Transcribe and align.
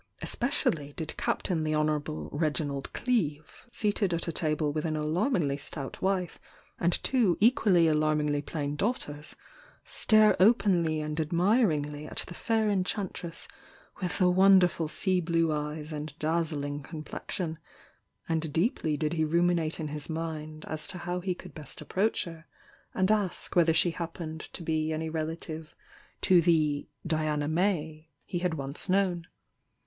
Especially 0.19 0.93
did 0.93 1.15
Captain 1.15 1.63
the 1.63 1.75
Honourable 1.75 2.27
Reginald 2.31 2.91
Cleeve, 2.91 3.67
seated 3.71 4.15
at 4.15 4.27
a 4.27 4.31
table 4.31 4.73
with 4.73 4.83
an 4.83 4.97
alarmingly 4.97 5.57
stout 5.57 6.01
wife 6.01 6.39
and 6.79 6.93
two 7.03 7.37
equally 7.39 7.87
alarmingly 7.87 8.41
plain 8.41 8.75
daughters, 8.75 9.35
stare 9.85 10.35
openly 10.39 11.01
and 11.01 11.21
admiringly 11.21 12.07
at 12.07 12.23
the 12.25 12.33
fair 12.33 12.67
enchantress 12.67 13.47
with 14.01 14.17
the 14.17 14.27
wonder 14.27 14.67
ful 14.67 14.87
aea 14.87 15.23
blue 15.23 15.51
eyes 15.51 15.93
and 15.93 16.17
dazzling 16.17 16.81
complexion, 16.81 17.59
and 18.27 18.51
deep 18.51 18.83
ly 18.83 18.95
did 18.95 19.13
he 19.13 19.23
ruminate 19.23 19.79
in 19.79 19.89
his 19.89 20.09
mind 20.09 20.65
as 20.67 20.87
to 20.87 20.97
how 20.97 21.19
he 21.19 21.35
could 21.35 21.53
best 21.53 21.79
approach 21.79 22.25
her, 22.25 22.47
and 22.95 23.11
ask 23.11 23.55
whether 23.55 23.71
she 23.71 23.91
happened 23.91 24.41
to 24.41 24.63
be 24.63 24.91
any 24.91 25.09
relative 25.11 25.75
to 26.21 26.41
the 26.41 26.87
"Diana 27.05 27.47
May" 27.47 28.09
he 28.25 28.39
had 28.39 28.55
once 28.55 28.89
known. 28.89 29.27